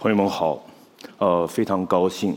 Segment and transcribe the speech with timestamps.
[0.00, 0.64] 朋友们好，
[1.18, 2.36] 呃，非常高兴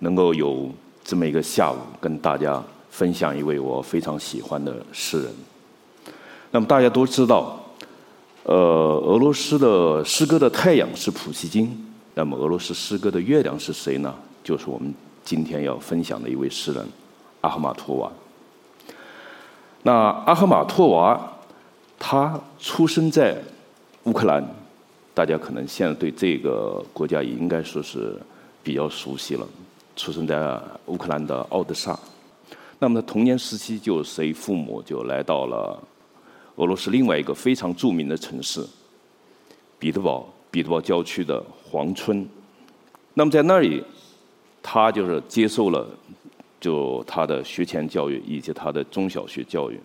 [0.00, 0.68] 能够有
[1.02, 5.32] 这么一个下午跟大家分享一位我非常喜欢的诗人。
[6.50, 7.58] 那么大家都知道，
[8.42, 14.14] 呃，俄罗斯的诗歌的太阳是普希金，那么俄罗斯诗歌的月亮是谁呢？
[14.44, 14.92] 就是我们
[15.24, 16.86] 今天要分享的一位诗人
[17.40, 18.12] 阿赫玛托娃。
[19.84, 19.90] 那
[20.26, 21.18] 阿赫玛托娃，
[21.98, 23.38] 他出生在
[24.02, 24.46] 乌克兰。
[25.12, 28.16] 大家可能现在对这个国家也应该说是
[28.62, 29.46] 比较熟悉了。
[29.96, 31.98] 出生在乌克兰的奥德萨，
[32.78, 35.78] 那么他童年时期就随父母就来到了
[36.56, 38.64] 俄罗斯另外一个非常著名的城市
[39.78, 42.26] 彼得堡，彼得堡郊区的黄村。
[43.12, 43.82] 那么在那里，
[44.62, 45.86] 他就是接受了
[46.58, 49.78] 就他的学前教育以及他的中小学教育。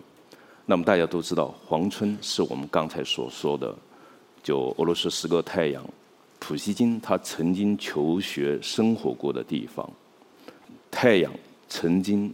[0.64, 3.74] 那么大家都知道，黄村是我们刚才所说的。
[4.46, 5.84] 就俄罗斯诗歌太阳，
[6.38, 9.90] 普希金他曾经求学生活过的地方，
[10.88, 11.32] 太阳
[11.68, 12.32] 曾经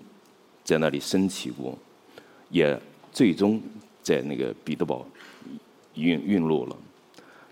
[0.62, 1.74] 在那里升起过，
[2.50, 2.78] 也
[3.14, 3.58] 最终
[4.02, 5.06] 在那个彼得堡
[5.94, 6.76] 陨陨落了。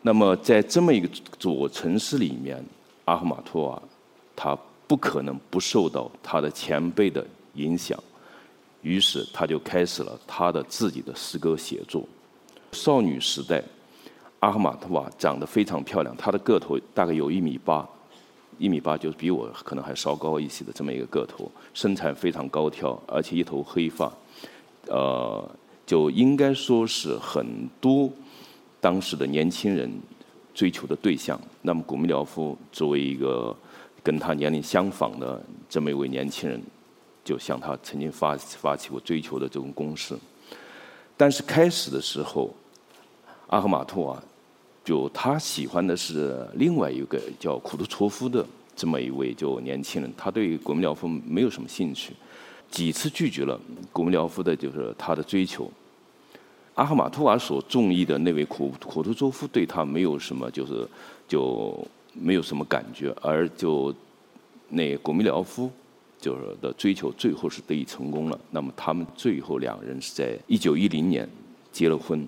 [0.02, 1.08] 那么在这么一个
[1.38, 2.62] 座城市里面，
[3.06, 3.82] 阿赫玛托娃
[4.36, 4.54] 他
[4.86, 7.98] 不可能不受到他的前辈的影响，
[8.82, 12.06] 于是他就开始了他的自己的诗歌写作。
[12.72, 13.64] 少女时代。
[14.40, 17.86] 阿赫玛托娃长得非常漂亮，她的个头大概有一米八，
[18.58, 24.10] 一米八就是比我可能还稍高一些的这么一个个头，身材非常高挑，而且一头黑发，
[24.86, 25.50] 呃，
[25.84, 28.10] 就应该说是很多
[28.80, 29.92] 当时的年轻人
[30.54, 31.38] 追求的对象。
[31.60, 33.54] 那么古米廖夫作为一个
[34.02, 36.58] 跟他年龄相仿的这么一位年轻人，
[37.22, 40.16] 就向他曾经发发起过追求的这种攻势。
[41.14, 42.54] 但是开始的时候，
[43.48, 44.22] 阿赫玛托娃。
[44.84, 52.12] 就他喜欢的是另外一个叫库图措夫的这么一位就年轻人，他对古米廖夫没有什么兴趣，
[52.70, 53.60] 几次拒绝了
[53.92, 55.70] 古米廖夫的就是他的追求。
[56.74, 60.88] 阿赫玛托娃所中意的那位库库图佐夫对他没有什么就是
[61.28, 63.94] 就没有什么感觉，而就
[64.70, 65.70] 那古米廖夫
[66.18, 68.40] 就是的追求最后是得以成功了。
[68.50, 71.28] 那么他们最后两人是在一九一零年
[71.70, 72.26] 结了婚。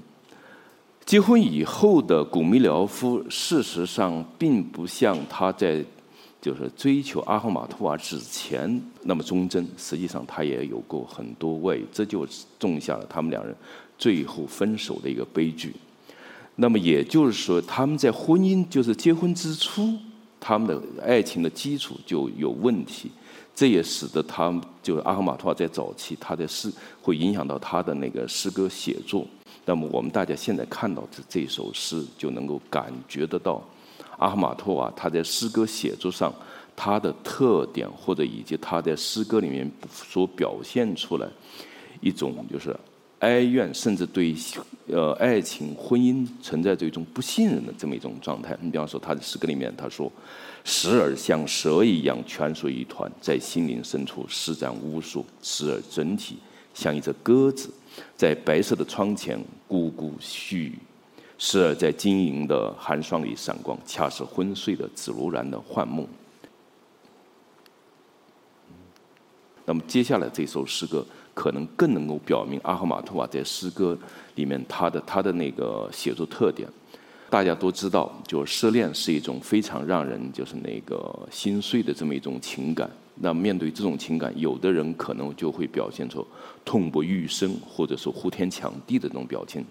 [1.04, 5.84] 结婚以后的古米廖夫，事实上并不像他在
[6.40, 9.66] 就是追求阿赫玛托娃之前那么忠贞。
[9.76, 12.26] 实际上，他也有过很多外遇，这就
[12.58, 13.54] 种下了他们两人
[13.98, 15.74] 最后分手的一个悲剧。
[16.56, 19.92] 那么也就是说，他们在婚姻就是结婚之初，
[20.40, 23.10] 他们的爱情的基础就有问题。
[23.54, 24.52] 这也使得他
[24.82, 29.26] 就是阿赫玛托娃在早期，他的诗会影响到他的那个诗歌写作。
[29.64, 33.62] 那么我们大家现在看到的这首诗，就能够感觉得到，
[34.18, 36.34] 阿赫玛托娃他在诗歌写作上
[36.74, 41.28] 他的特点，或者以及他在诗歌里面所表现出来
[42.00, 42.74] 一种就是
[43.20, 44.34] 哀怨，甚至对
[44.88, 48.58] 呃爱情、婚姻存在着一种不信任的这么一种状态。
[48.60, 50.10] 你比方说他的诗歌里面他说
[50.64, 56.36] ：“时而像蛇一样蜷缩一团，在心灵深处施展巫术；时而整体
[56.72, 57.70] 像一只鸽子。”
[58.16, 60.78] 在白色的窗前咕咕絮语，
[61.36, 66.06] 时而在晶莹的寒霜里闪光，恰似昏睡的紫罗兰的幻梦。
[69.66, 73.96] 那么接下来这首诗歌，可能更能够表明阿赫玛托娃在诗歌
[74.36, 76.66] 里面他的他的那个写作特点。
[77.32, 82.90] 大家都知道，就是失恋是一种非常让人就是那个心碎的这么一种情感。
[83.14, 86.26] 那面对这种情感，有的人可能就会表现出
[86.62, 89.64] 痛不欲生，或者说呼天抢地的这种表情。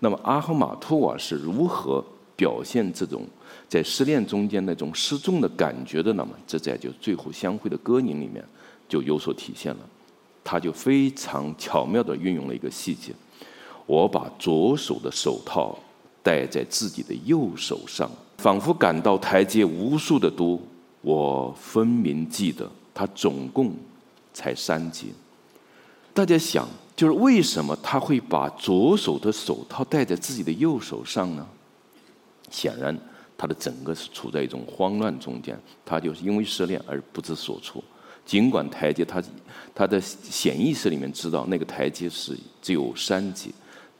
[0.00, 2.04] 那么阿赫玛托娃是如何
[2.34, 3.22] 表现这种
[3.68, 6.26] 在失恋中间那种失重的感觉的呢？
[6.44, 8.44] 这在就最后相会的歌吟里面
[8.88, 9.80] 就有所体现了。
[10.42, 13.12] 他就非常巧妙地运用了一个细节：
[13.86, 15.78] 我把左手的手套
[16.26, 20.58] 戴在自己的右手上，仿佛感到台阶无数的多。
[21.00, 23.72] 我分明记得，他总共
[24.34, 25.06] 才三节。
[26.12, 31.46] 大家想，就是为什么他会把左手的手套戴在自己的右手上呢？
[32.50, 32.98] 显然，
[33.38, 35.56] 他的整个是处在一种慌乱中间。
[35.84, 37.80] 他就是因为失恋而不知所措。
[38.24, 39.22] 尽管台阶，他
[39.72, 43.50] 他的潜意识里面知道那个台阶是只有三节，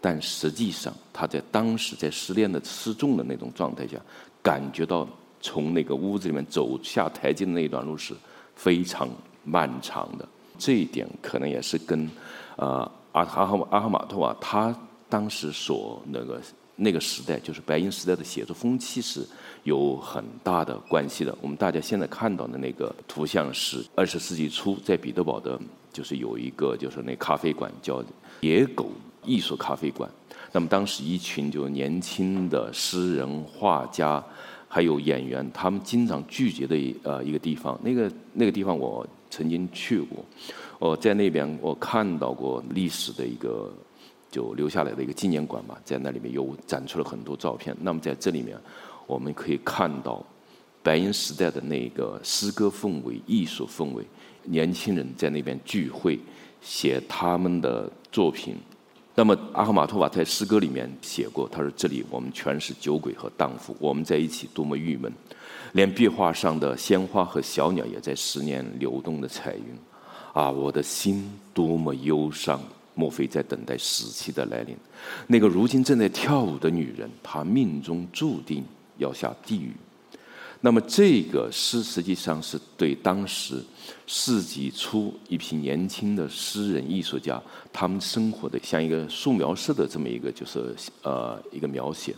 [0.00, 3.98] 但实际上他在当时在失恋的失重的那种状态下，
[4.42, 5.08] 感觉到。
[5.38, 8.14] 从那个屋子里面走下台阶的那一段路是
[8.56, 9.08] 非常
[9.44, 10.26] 漫长的，
[10.58, 12.10] 这一点可能也是跟
[12.56, 14.74] 呃阿阿哈阿哈马托娃他
[15.08, 16.40] 当时所那个
[16.74, 19.24] 那个时代，就是白银时代的写作风气是
[19.62, 21.36] 有很大的关系的。
[21.40, 25.60] 我们大家现在看到的那个图像是二十世纪初在彼得堡的，
[25.92, 28.02] 就是有一个就是那咖啡馆叫
[28.40, 28.90] 野狗
[29.26, 30.10] 艺术咖啡馆。
[30.52, 34.24] 那么当时一群就年轻的诗人、画家，
[34.68, 37.78] 还有演员，他们经常聚集的呃一个地方。
[37.82, 40.24] 那个那个地方我曾经去过，
[40.78, 43.70] 我在那边我看到过历史的一个。
[44.28, 47.74] 就留下来的一个纪念馆嘛，在那里面有展出了很多照片。
[47.80, 48.54] 那么在这里面，
[49.06, 50.22] 我们可以看到
[50.82, 54.04] 白银时代的那个诗歌氛围、艺术氛围，
[54.42, 56.18] 年轻人在那边聚会，
[56.60, 58.56] 写他们的作品。
[59.18, 65.10] 那么阿赫玛托瓦在诗歌里面写过，他说：“这里我们全是酒鬼和荡妇，我们在一起多么郁闷，
[65.72, 69.64] 连壁画上的鲜花和小鸟也在思念流动的彩云。
[70.34, 72.60] 啊，我的心多么忧伤。”
[72.98, 74.74] 莫非在等待死期的来临？
[75.26, 78.64] 那个如今正在跳舞的女人，她命中注定
[78.96, 79.70] 要下地狱。
[80.66, 83.62] 那么，这个诗实际上是对当时
[84.04, 87.40] 世纪初一批年轻的诗人、艺术家
[87.72, 90.74] 他们生活的像一个素描式的这么一个就是
[91.04, 92.16] 呃一个描写。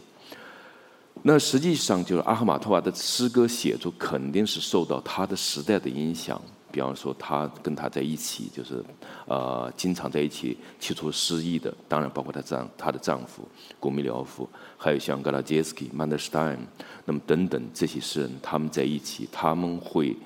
[1.23, 6.41] 那实际上就是阿赫马托娃的诗歌写作肯定是受到他的时代的影响。
[6.71, 8.85] 比方说，他跟他在一起，就是
[9.27, 13.49] 呃，经常在一起提出诗意的，当然包括她丈她的丈夫
[13.81, 16.59] 古米廖夫，还有像格拉杰斯基、曼德斯坦，
[17.05, 20.17] 那么等等这些诗人，他们在一起，他们会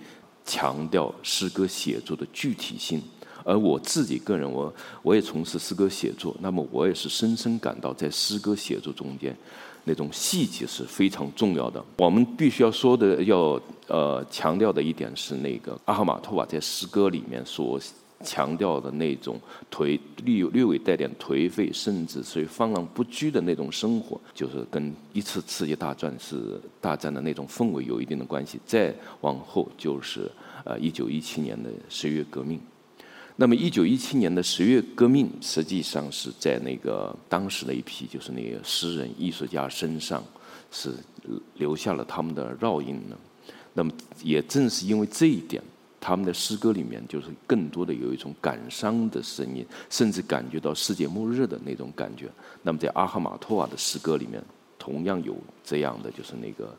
[0.45, 3.03] 强调诗歌写作的具体性。
[3.45, 4.73] 而我自己个人，我
[5.03, 9.37] 我也从事诗歌写作，那么我也是深深感到，在诗歌写作中间。
[9.85, 11.85] 那种细节是非常重要的。
[11.99, 17.81] 我们必须要说的，要呃强调的一点是，那个阿哈马托瓦在诗歌里面所
[18.25, 28.61] 强调的那种颓略略微带点颓废，甚至是放浪不拘的那种生活，就是跟一次世界大战是大战的那种氛围有一定的关系。
[28.65, 30.31] 再往后就是
[30.65, 32.61] 呃一九一七年的十月革命。
[33.37, 40.23] 那么，一九一七年的十月革命，实际上是在那个当时的一批就是那个诗人、艺术家身上，
[40.71, 40.93] 是
[41.55, 43.17] 留下了他们的烙印呢。
[43.73, 43.91] 那么，
[44.23, 45.63] 也正是因为这一点，
[45.99, 52.29] 他们的诗歌里面就是更多的有一种感伤的声音，甚至感觉到世界末日的那种感觉。
[52.63, 54.43] 那么，在阿哈马托瓦的诗歌里面，
[54.79, 55.35] 同样有
[55.65, 56.77] 这样的就是那个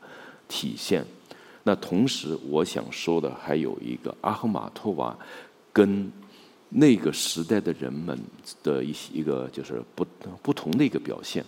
[0.48, 1.04] 体现。
[1.64, 5.18] 那同时，我想说的还有一个阿哈马托瓦
[5.72, 6.12] 跟
[6.76, 8.18] 那个时代的人们
[8.64, 10.06] 的一些一个就是不
[10.42, 11.46] 不同的一个表现。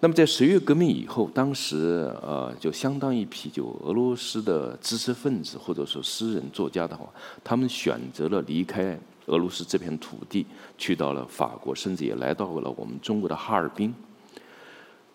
[0.00, 7.08] 那么在十月革命以后，当时呃就相当一批就俄罗斯的知识分子或者说诗人作家的话，
[7.42, 10.46] 他们选择了离开俄罗斯这片土地，
[10.76, 13.92] 去到了法国，甚至也来到了我们中国的哈尔滨。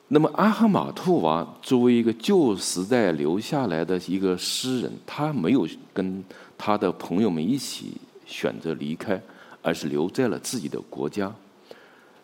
[0.10, 6.24] 那么阿哈马托娃作为一个旧时代留下来的一个诗人，他没有跟
[6.57, 7.94] 他的朋友们一起
[8.25, 9.22] 选择离开。
[9.63, 11.33] 而是留在了自己的国家。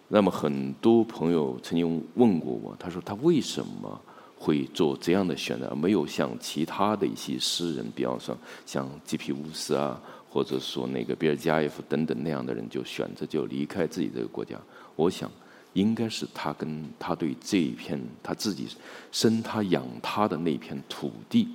[0.08, 4.00] 那么很多朋友曾经问过我，他说他为什么
[4.38, 14.58] 会做这样的选择，没有像其他的一些诗人，比方说像吉皮乌斯啊，或者说那个比尔加耶夫等等那样的人，就选择就离开自己这个国家。
[14.96, 15.30] 我想，
[15.74, 18.68] 应该是他跟他对这一片他自己
[19.12, 21.50] 生他养他的那片土地，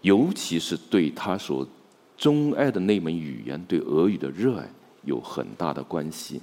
[0.00, 1.66] 尤其是对他所
[2.16, 4.66] 钟爱的那门语言，对俄语的热爱。
[5.04, 6.40] 有很大的关系。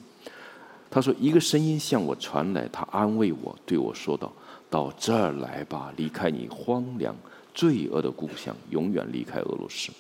[0.91, 4.33] 他说：“一个声音向我传来，他安慰我，对我说道
[4.71, 7.15] ：‘到这儿来吧，离开你荒凉、
[7.53, 9.91] 罪恶的故乡，永远离开俄罗斯。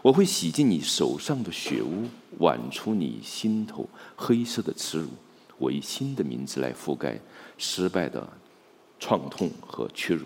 [0.00, 3.86] 我会洗净你手上的血污，挽出你心头
[4.16, 5.08] 黑色的耻辱。
[5.58, 7.20] 我以新的名字来覆盖
[7.58, 8.26] 失败的
[8.98, 10.24] 创痛和屈辱。’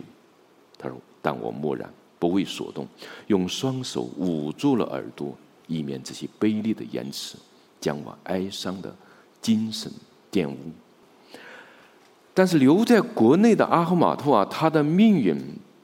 [0.78, 2.86] 他说：‘但我默然，不为所动，
[3.26, 5.36] 用双手捂住了耳朵，
[5.66, 7.36] 以免这些卑劣的言辞。’”
[7.84, 8.96] 将我哀伤的
[9.42, 9.92] 精神
[10.32, 10.56] 玷污。
[12.32, 15.36] 但是留在国内的阿赫玛托啊，他的命运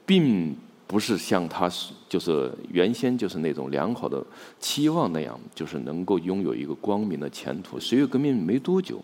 [0.03, 0.55] 并
[0.87, 1.69] 不是像他
[2.09, 4.25] 就是原先就是那种良好的
[4.59, 7.79] 期望那样，就是能够拥有一个光明的前途。
[7.79, 8.99] 十月革命没多久，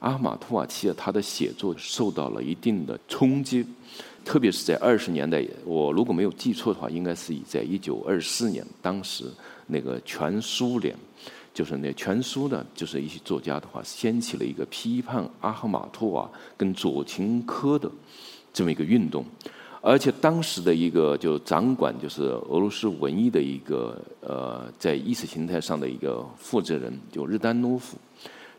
[0.00, 3.66] 阿赫玛托瓦其他的写作受到了一定的冲击，
[4.24, 9.24] 特别是在二十年代，我如果没有记错的话，应该是以在一九二四年，当时
[9.66, 10.94] 那个全苏联。
[11.56, 17.90] 就是那全书呢，就是一些作家的话，掀起了一个批判阿赫玛托娃跟左琴科的
[18.52, 19.24] 这么一个运动，
[19.80, 27.96] 而且当时的一个就掌管就是俄罗斯文艺的一个呃，在意识形态上的一个负责人，就日丹诺夫，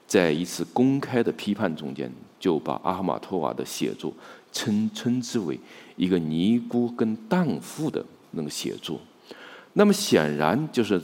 [0.07, 4.11] 在一次公开的批判中间，就把阿哈马托瓦的写作
[4.51, 5.59] 称称之为
[5.97, 8.99] 一个尼姑跟荡妇的那个写作。
[9.73, 10.99] 那么显然就是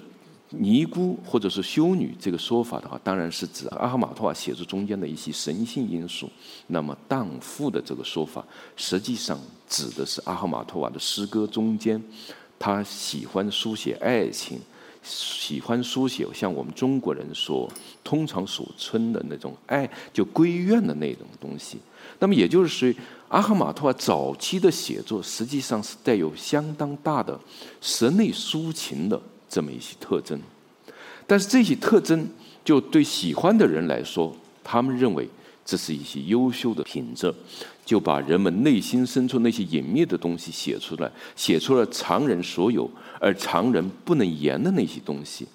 [0.58, 6.30] 尼姑或者是修女这个说法的话，当然是指阿哈马托瓦写作中间的一些神性因素。
[6.68, 8.46] 那么荡妇的这个说法，
[8.76, 12.02] 实际上指的是阿哈马托瓦的诗歌中间，
[12.58, 14.60] 他喜欢书写爱情。
[15.06, 17.70] 喜欢书写像我们中国人所
[18.06, 21.78] 通常所称的那种爱，就闺怨的那种东西。
[22.20, 27.38] 那么也就是说，阿哈马托瓦早期的写作实际上是带有相当大的
[27.82, 29.22] 神内抒情的
[29.54, 30.42] 这么一些特征。
[31.28, 32.28] 但是这些特征，
[32.66, 35.30] 就对喜欢的人来说，他们认为
[35.64, 37.32] 这是一些优秀的品质。
[37.86, 45.46] 就把人们内心深处那些隐秘的东西写出来，写出了常人所有而常人不能言的那些东西。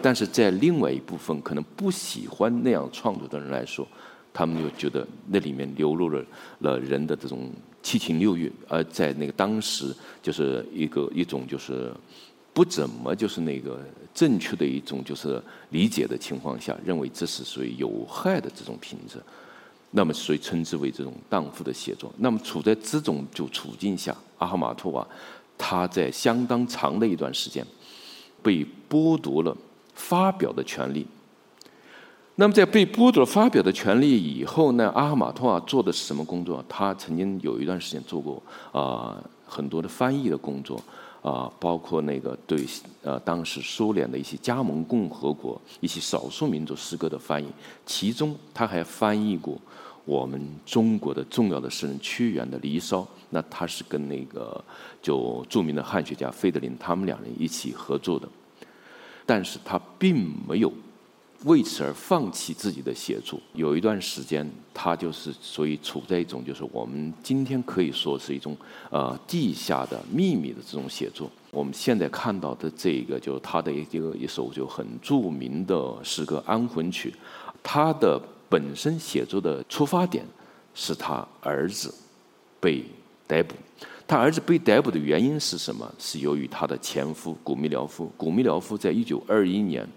[0.00, 3.84] 但是在另外一部分可能不喜欢那样创作的人来说，
[4.32, 6.24] 他们就觉得那里面流露了
[6.60, 7.50] 了人的这种
[7.82, 9.92] 七情六欲，而在那个当时
[10.22, 11.92] 就是一个一种就是
[12.52, 13.80] 不怎么就是那个
[14.12, 19.18] 正确的一种就是理解的情况下，认为这是属于有害的这种品质。
[19.94, 22.10] 那么，所以称之为这种荡妇的写作。
[22.16, 25.06] 那么，处在这种就处境下，阿哈马托瓦
[25.58, 27.66] 他在相当长的一段时间
[28.42, 29.54] 被剥夺了
[29.94, 31.06] 发表的权利。
[32.36, 36.64] 那么，在被剥夺了发表的权利以后呢，阿哈马托瓦做的是什么工作？
[36.68, 38.42] 他曾经有一段时间做过
[38.72, 40.82] 啊很多的翻译的工作
[41.22, 42.66] 啊，包括那个对
[43.02, 47.46] 呃当时苏联的一些加盟共和国一些少数民族诗歌的翻译，
[47.86, 49.56] 其中他还翻译过。
[50.04, 54.60] 我们中国的重要的诗人屈原的《离骚》，那他是跟那个
[55.00, 58.28] 就著名的汉学家费德林他们两人一起合作的，
[59.24, 60.72] 但是他并没有
[61.44, 63.38] 为此而放弃自己的写作。
[63.54, 68.56] 有一段时间，他就是所以处在一种就是我们今天可以说是一种
[68.90, 71.30] 呃地下的秘密的这种写作。
[71.50, 77.10] 我们现在看到的这个，就是他的一个一首就很著名的诗歌《安魂曲》，
[77.62, 78.20] 他的。
[78.52, 80.22] 本身写作的出发点
[80.74, 81.90] 是他儿子
[82.60, 82.84] 被
[83.26, 83.54] 逮捕，
[84.06, 85.90] 他儿子被逮捕的原因是什么？
[85.98, 89.88] 是由于他的前夫古米廖夫，古米廖夫在一九二一年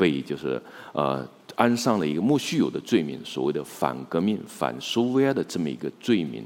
[0.00, 0.58] 被就是
[0.94, 6.42] 呃安上了一个莫须有的罪名，所谓的反革命、反苏维埃的这么一个罪名，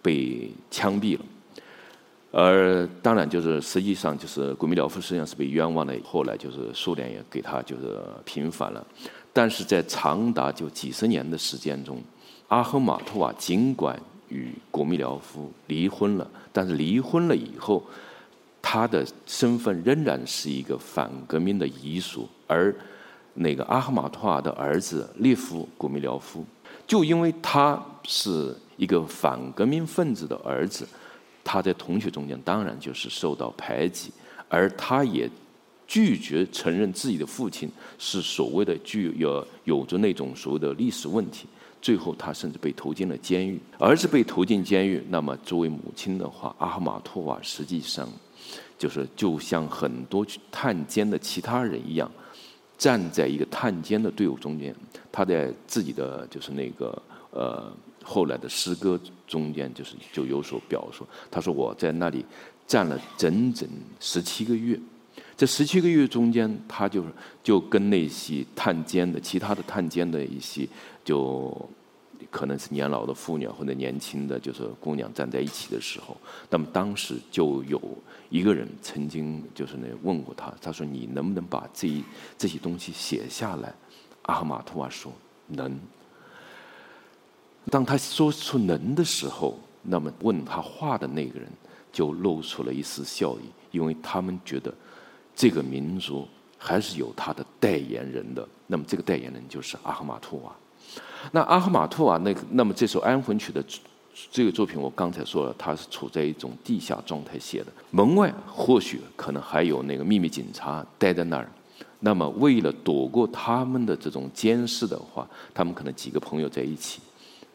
[0.00, 1.24] 被枪毙了。
[2.30, 8.86] 而当然就是实际上就是古米廖夫实际上是被冤枉的，后来就是苏联也给他就是平反了。
[9.32, 12.00] 但是在长达就几十年的时间中，
[12.48, 17.82] 阿赫马托瓦尽管与古米廖夫离婚了，但是离婚了以后，
[18.74, 22.28] 他的身份仍然是一个反革命的遗属。
[22.48, 22.74] 而
[23.34, 26.44] 那个阿赫马托瓦的儿子列夫古米廖夫，
[26.84, 30.84] 就因为他是一个反革命分子的儿子，
[31.44, 34.10] 他在同学中间当然就是受到排挤，
[34.48, 35.30] 而他也。
[35.86, 41.46] 拒绝承认自己的父亲是所谓的具有有着那种所谓的历史问题，
[41.82, 43.60] 最后他甚至被投进了监狱。
[43.78, 48.08] 儿子被投进监狱，那么作为母亲的话，阿哈马托瓦实际上
[48.78, 52.10] 就是就像很多探监的其他人一样，
[52.76, 54.74] 站在一个探监的队伍中间。
[55.12, 57.00] 他在自己的就是那个
[57.30, 61.06] 呃后来的诗歌中间，就是就有所表述。
[61.30, 62.24] 他说：“我在那里
[62.66, 63.68] 站了整整
[64.00, 64.78] 十七个月。”
[65.36, 67.04] 这十七个月中间，他就
[67.42, 70.68] 就跟那些探监的、其他的探监的一些，
[71.04, 71.56] 就
[72.30, 76.16] 可能是年老的妇女或者年轻的就是姑娘站在一起的时候，
[76.50, 77.80] 那么当时就有
[78.30, 82.04] 一个人曾经就是那问过他，他说：“你能不能把这一
[82.36, 83.72] 这些东西写下来？”
[84.22, 85.12] 阿哈马托瓦说
[85.48, 85.78] ：“能。”
[87.70, 91.48] 当他说出“能”的时候，那么问他话的那个人
[91.92, 94.72] 就露出了一丝笑意，因为他们觉得。
[95.36, 100.54] 这个民族还是有他的代言人的，那么这个代言人就是阿哈马托瓦。
[101.32, 103.64] 那阿哈马托瓦那个，那么这首安魂曲的
[104.30, 107.66] 这个作品，我刚才说了，它是处在一种地下状态写的。
[107.90, 111.48] 门外或许可能还有那个秘密警察待在那儿，
[112.00, 117.00] 那么为了躲过他们的这种监视的话，他们可能几个朋友在一起，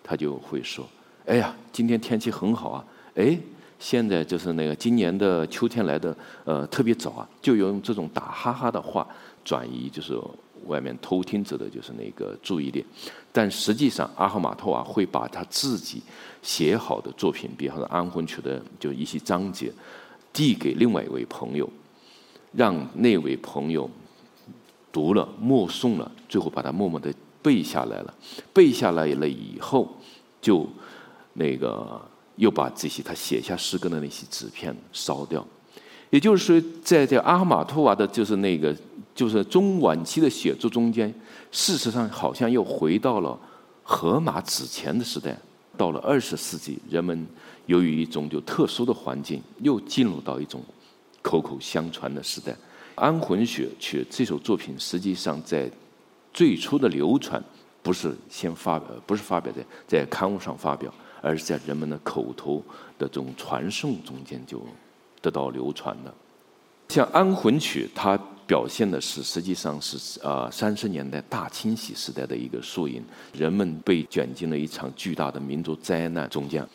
[0.04, 0.86] 他就会说
[1.26, 2.86] ：“哎呀，今天天气很好啊，
[3.16, 3.38] 哎。”
[3.80, 9.08] 现在就是那个今年的秋天来的，呃，特别早啊，就用这种打哈哈的话
[9.46, 10.20] 转移，就是
[10.70, 12.86] 外面偷听者的就是那个注意力。
[13.32, 16.02] 但实际上，阿赫马托娃会把他自己
[16.42, 19.72] 写好的作品，比方说《安魂曲》的就一些章节，
[20.32, 21.70] 递给另外一位朋友，
[22.54, 23.90] 让那位朋友
[24.92, 28.14] 读了、默诵了，最后把它默默的背下来了，
[28.54, 29.88] 背下来了以后，
[30.42, 30.68] 就
[31.34, 32.02] 那个
[32.38, 35.46] 又把这些他写下诗歌的那些纸片烧掉。
[36.10, 38.76] 也就是说，在这阿哈马托娃的，就是那个，
[39.20, 41.14] 就是中晚期的写作中间，
[41.52, 43.38] 事实上好像又回到了
[43.84, 45.38] 荷马之前的时代。
[45.76, 47.28] 到了二十世纪，人们
[47.66, 50.62] 由于一种就特殊的环境，又进入到一种
[51.22, 52.54] 口口相传的时代。
[52.96, 55.70] 《安魂曲》曲这首作品，实际上在
[56.34, 57.44] 最初的流传，
[57.84, 60.90] 不是先发表，不是发表在在刊物上发表，
[61.22, 62.64] 而是在人们的口头
[62.98, 64.66] 的这种传颂中间就。
[65.22, 66.14] 得到流传的，
[66.88, 68.18] 像《安魂曲》，它
[68.50, 76.68] 表现的是实际上是呃三十年代大清洗时代的一个缩影，人们被卷进了一场巨大的民族灾难中间，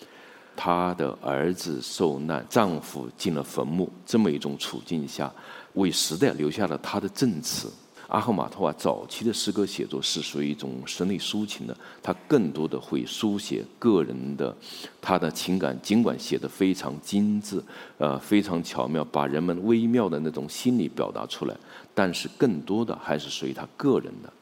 [0.55, 5.29] 她的儿子受难，丈夫进了坟墓，这么一种处境下，
[5.73, 7.69] 为时代留下了她的证词。
[8.09, 14.55] 阿赫玛托娃早期的诗歌写作是属于一种室内抒情的，他更多的会书写个人的
[15.01, 17.63] 他的情感，尽管写的非常精致，
[17.99, 21.57] 呃，非常巧妙，把人们微妙的那种心理表达出来，
[21.95, 24.33] 但是更多的还是属于他个人的。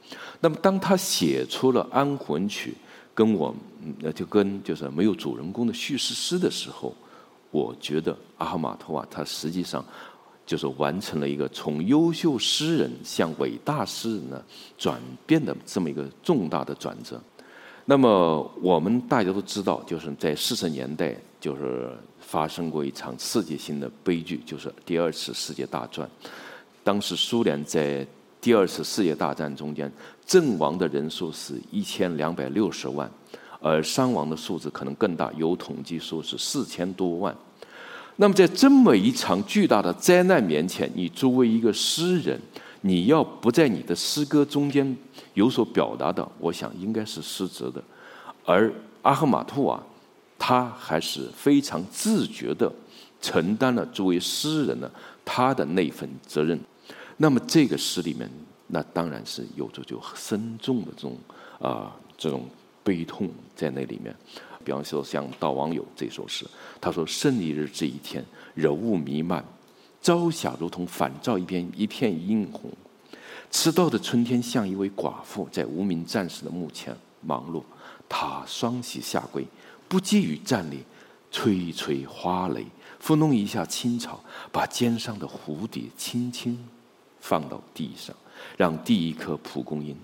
[0.40, 2.70] 那么，当他写出了《安魂曲》，
[3.14, 3.54] 跟我，
[4.00, 6.94] 那，就跟就是没有主人公的叙事诗的时候，
[7.50, 9.84] 我觉得阿赫玛托娃他实际上。
[10.44, 14.42] 就是完成了一个从优秀诗人向伟大诗人呢
[14.76, 17.20] 转变的这么一个重大的转折。
[17.84, 26.08] 那么我们大家都知道，就是在四十年代，就是发生过一场世界性的悲剧，就是第二次世界大战。
[26.84, 28.06] 当时苏联在
[28.40, 29.90] 第二次世界大战中间
[30.24, 33.10] 阵亡的人数是一千两百六十万，
[33.60, 37.36] 而伤亡的数字可能更大，有统计说是四千多万。
[38.16, 42.38] 那么，在这么一场巨大的灾难面前，你作为一个诗人，
[42.82, 44.96] 你要不在你的诗歌中间
[45.34, 47.82] 有所表达的，我想应该是失责的。
[48.44, 49.82] 而阿赫玛托娃，
[50.38, 52.70] 他还是非常自觉的
[53.20, 54.90] 承担了作为诗人的
[55.24, 56.58] 他的那份责任。
[57.16, 58.30] 那么，这个诗里面，
[58.68, 61.16] 那当然是有着就深重的这种
[61.60, 62.44] 啊这种
[62.84, 64.14] 悲痛在那里面。
[64.64, 66.46] 比方说，像《悼亡友》这首诗，
[66.80, 69.44] 他说：“胜利日这一天，柔雾弥漫，
[70.00, 72.70] 朝霞如同反照一片一片殷红。
[73.50, 77.64] 迟到的春天像一位寡妇，在无名战士的墓前忙碌。
[78.08, 79.44] 她双膝下跪，
[79.88, 80.84] 不急于站立，
[81.32, 82.64] 吹一吹花蕾，
[83.02, 86.64] 抚弄一下青草，把肩上的蝴蝶轻轻
[87.20, 88.14] 放到地上，
[88.56, 89.96] 让第一颗蒲公英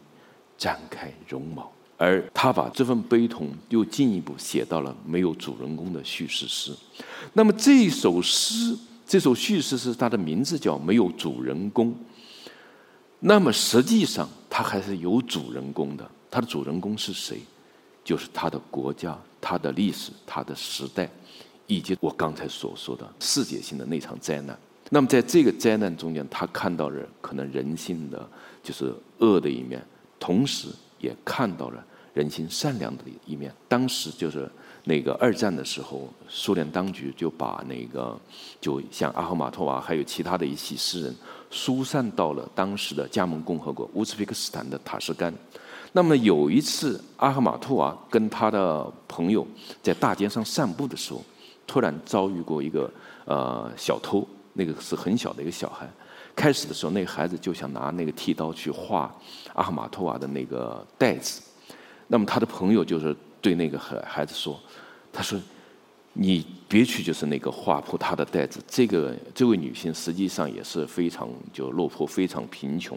[0.57, 6.73] 展开绒毛。”而他把这份悲痛又进一步写到了没有主人公的叙事诗。
[7.33, 11.89] 那么这首诗，这首叙事诗，它的名字叫《没有主人公》。
[13.19, 16.09] 那么实际上，它还是有主人公的。
[16.31, 17.41] 它的主人公是谁？
[18.05, 21.11] 就是他的国家、他的历史、他的时代，
[21.67, 24.59] 以及我刚才所说的世界性的那场灾难。
[24.89, 28.27] 那么在这个灾难中间，他看到了可能人性的
[28.63, 29.85] 就是恶的一面，
[30.21, 30.69] 同时。
[31.01, 31.85] 也看到了
[32.15, 33.53] 人心善良的一面。
[33.69, 34.51] 当时就是
[34.85, 38.19] 那个二战的时候，苏联当局就把那个
[38.61, 41.15] 就像阿赫玛托娃还有其他的一些诗人
[41.51, 45.33] 疏散到了当时的加盟共和国乌兹别克斯坦的塔什干。
[45.93, 49.47] 那么有一次，阿赫玛托娃跟他的朋友
[49.83, 51.23] 在大街上散步的时候，
[51.67, 52.91] 突然遭遇过一个
[53.25, 55.89] 呃小偷，那个是很小的一个小孩。
[56.39, 59.13] 开始的时候，那个孩子就想拿那个剃刀去划
[59.55, 61.43] 阿哈马托娃的那个袋子。
[62.07, 64.57] 那么他的朋友就是对那个孩孩子说
[65.13, 65.37] ：“他说，
[66.13, 68.61] 你别去，就是那个划破他的袋子。
[68.69, 72.97] 这个这位女性实际上也是非常就落魄，非常贫穷。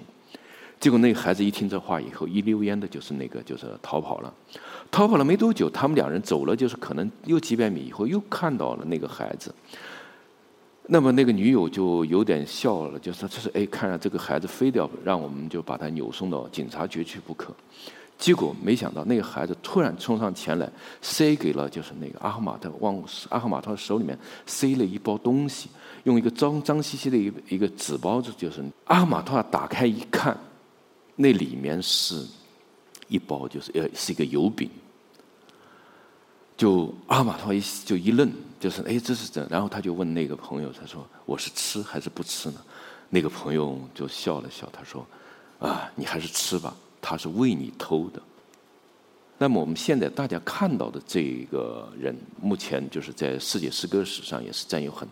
[0.79, 4.31] 结果那个孩子一听这话以后，一溜烟的就是那个就是逃跑了。
[4.91, 9.51] 逃跑了没多久，他们两人走了，就是可能又几百米以后，又看到了那个孩子。”
[10.87, 17.53] 那么那个女友就有点笑了，就说：“这是哎，看来这个孩子非得要让我们就把他扭送到警察局去不可。”
[18.17, 20.69] 结果没想到那个孩子突然冲上前来，
[21.01, 25.69] 塞给了就是那个阿赫玛特往阿赫玛特手里面塞了一包东西，
[26.03, 30.37] 用一个脏脏兮兮的一个一个纸包子，就是阿赫玛特打开一看，
[31.15, 32.23] 那里面是
[33.07, 34.69] 一包就是呃是一个油饼。
[36.61, 39.43] 就阿玛托一就一愣，就是哎，这是怎？
[39.49, 42.61] 然后他就问那个朋友，他说：“我是吃还是不吃呢？”
[43.09, 45.03] 那个朋友就笑了笑，他说
[45.57, 48.21] ：“啊，你还是吃吧，他是为你偷的。”
[49.39, 55.07] 那么我们现在大家看到的这个人，目前就是在世界诗歌史上也是占有很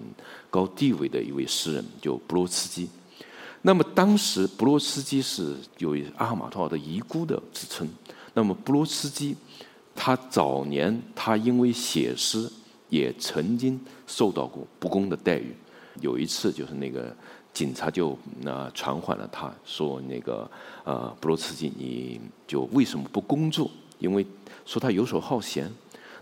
[0.51, 2.87] 高地位的一位诗人，就布罗茨基。
[3.63, 7.89] 那么当时布罗茨基是有阿赫玛托的遗孤的之称。
[8.35, 9.35] 那么布罗茨基
[10.01, 12.49] 他早年他因为写诗
[12.87, 15.53] 也曾经受到过不公的待遇。
[15.99, 17.13] 有一次就是那个
[17.53, 20.49] 警察就那传唤了他说那个
[20.85, 23.69] 呃布罗斯基你就为什么不工作？
[23.97, 24.25] 因为
[24.65, 25.69] 说他游手好闲。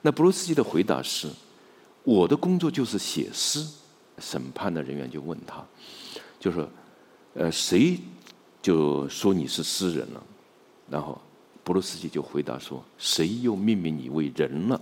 [0.01, 1.29] 那布罗斯基的回答是：
[2.03, 3.63] 我的工作就是写诗。
[4.17, 5.63] 审判的人员就问他，
[6.39, 6.67] 就说。
[7.39, 7.99] 呃，谁
[8.63, 10.23] 就说你是诗人了？
[10.89, 11.21] 然后
[11.67, 14.79] 布鲁斯基就回答说：“谁又命名你为人了？”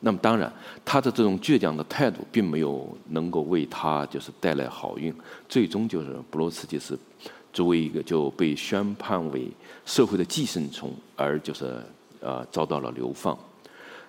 [0.00, 0.50] 那么当然，
[0.82, 5.14] 他的这种倔强的态度并没有能够为他就是带来好运。
[5.46, 6.98] 最终就是布罗斯基是
[7.52, 9.46] 作为一个就被宣判为
[9.84, 11.78] 社会的寄生虫，而就是
[12.20, 13.38] 呃遭到了流放。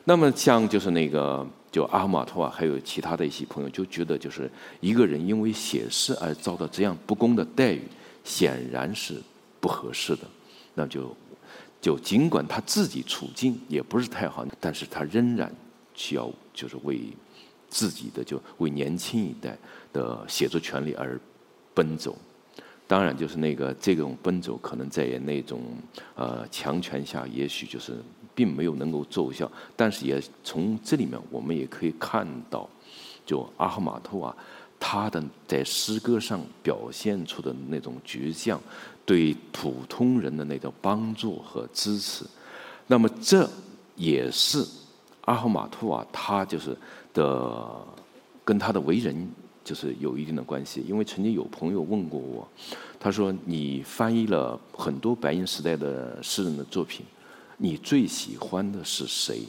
[0.06, 1.46] 那么像就是那个。
[1.70, 7.82] 就阿赫玛托啊还有其他的一些朋友就觉得，就是一个人因为写诗而遭到这样不公的待遇，
[8.24, 9.22] 显然是
[9.60, 10.22] 不合适的。
[10.74, 11.14] 那就
[11.80, 15.54] 就尽管他自己处境也不是太好，但是他仍然
[15.94, 17.02] 需要就是为
[17.70, 19.58] 自己的就为年轻一代
[19.94, 21.20] 的写作权利而
[21.74, 22.18] 奔走。
[22.88, 25.62] 当然，就是那个这种奔走，可能在那种
[26.16, 27.98] 呃强权下，也许就是
[28.34, 29.52] 并没有能够奏效。
[29.76, 32.70] 但是也从这里面，我们也可以看到，
[33.26, 34.36] 就阿赫玛托啊
[34.80, 38.62] 他的在诗歌上表现出的那种倔强，
[39.06, 42.26] 对普通人的那种帮助和支持。
[42.88, 43.50] 那么这
[43.96, 44.66] 也是
[45.26, 46.78] 阿赫玛托瓦他就是
[47.14, 47.70] 的
[48.46, 49.30] 跟他的为人。
[49.68, 52.48] 就是有一定的关系，因为曾经有朋友问过我，
[52.98, 57.06] 他说：“你翻译了很多白银时代的诗人的作品，
[57.58, 59.42] 你最喜欢的是谁？”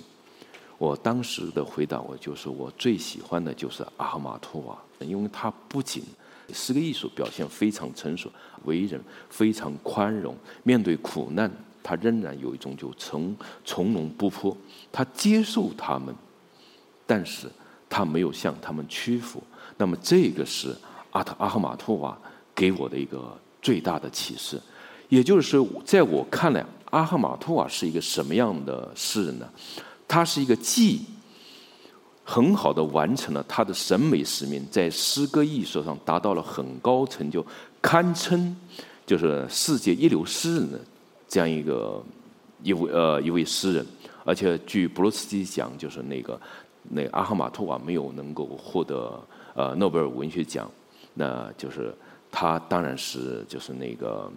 [0.79, 6.05] 我当时的回答我就说：“我最喜欢的就是阿哈马托瓦，因为他不仅
[6.53, 8.31] 诗歌艺术表现非常成熟，
[8.65, 11.51] 为人非常宽容，面对苦难
[11.83, 14.57] 他仍然有一种就从从容不迫，
[14.93, 16.15] 他接受他们，
[17.05, 17.49] 但是
[17.89, 19.43] 他没有向他们屈服。”
[19.77, 20.75] 那么这个是
[21.11, 22.17] 阿特阿赫马托瓦
[22.55, 24.61] 给我的一个最大的启示，
[25.09, 29.49] 也就是说，在我看来，阿赫马托瓦是一个什么样的诗人呢？
[30.09, 31.03] 他是一个既
[32.25, 37.47] 很好的完成了他的审美使命，在诗歌艺术上达到了很高成就，
[37.81, 38.57] 堪称
[39.07, 40.81] 就是世界一流诗人的
[41.29, 42.03] 这样一个
[42.63, 43.87] 一位呃一位诗人，
[44.25, 46.41] 而且据布罗斯基讲，就是那个
[46.91, 49.21] 那阿赫玛托瓦没有能够获得。
[49.55, 50.71] 呃，诺贝尔文学奖，
[51.15, 51.93] 那就是
[52.31, 54.31] 他当然是就是那个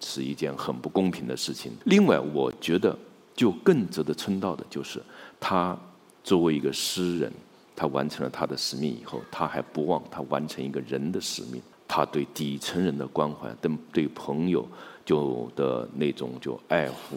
[0.00, 1.70] 是一件很不公平的事情。
[1.84, 2.98] 另外，我觉得
[3.36, 5.00] 就更值得称道的就是
[5.38, 5.78] 他
[6.24, 7.32] 作为一个诗人，
[7.76, 11.62] 他完成了他的使命以后，他还不忘他完成一个人的使命。
[11.86, 14.66] 他对底层人的关怀，跟对朋友
[15.04, 17.16] 就的那种就爱护，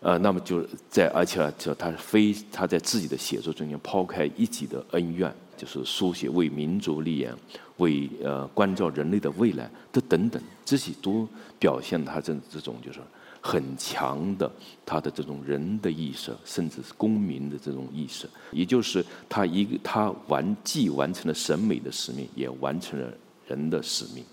[0.00, 5.34] 呃，那么就在而且就他非他在自己的写作中间抛开一己的恩怨。
[5.56, 7.34] 就是书写为民族立言，
[7.78, 13.00] 为呃关照人类的未来的等等，这些都表现他这这种就是
[13.40, 14.50] 很强的
[14.84, 18.28] 他的这种人的意识，甚至是公民的这种意识。
[18.52, 23.12] 也就是他一个他完既完成了审美的使命，也完成了
[23.46, 24.24] 人的使命。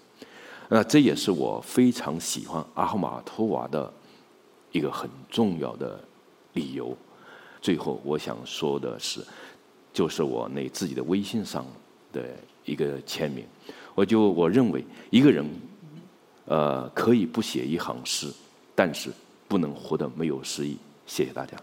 [0.70, 3.92] 那这也是我非常喜欢阿赫玛托瓦的
[4.72, 6.00] 一个很重要的
[6.54, 6.98] 理由。
[7.62, 9.24] 最后我想说的是。
[9.94, 11.66] 就是我那自己的微信上
[12.12, 12.22] 的
[12.66, 13.46] 一个签名，
[13.94, 15.46] 我就我认为一个人，
[16.44, 18.30] 呃，可以不写一行诗，
[18.76, 19.10] 但是
[19.48, 20.78] 不能活得没有诗意。
[21.08, 21.58] 谢谢大家。